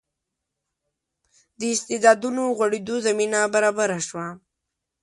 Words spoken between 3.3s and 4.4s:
برابره شوه.